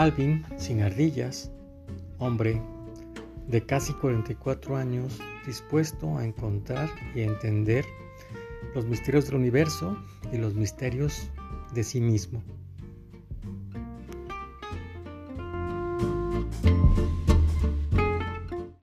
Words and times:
Alvin 0.00 0.42
sin 0.56 0.80
ardillas, 0.80 1.50
hombre 2.16 2.58
de 3.48 3.66
casi 3.66 3.92
44 3.92 4.74
años, 4.78 5.20
dispuesto 5.46 6.16
a 6.16 6.24
encontrar 6.24 6.88
y 7.14 7.20
entender 7.20 7.84
los 8.74 8.86
misterios 8.86 9.26
del 9.26 9.34
universo 9.34 9.98
y 10.32 10.38
los 10.38 10.54
misterios 10.54 11.30
de 11.74 11.84
sí 11.84 12.00
mismo. 12.00 12.42